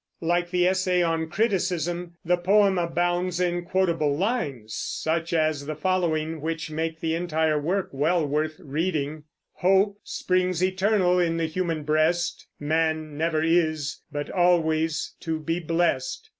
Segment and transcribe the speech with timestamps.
[0.21, 6.41] Like the "Essay on Criticism," the poem abounds in quotable lines, such as the following,
[6.41, 9.25] which make the entire work well worth reading:
[9.57, 16.29] Hope springs eternal in the human breast: Man never is, but always to be blest.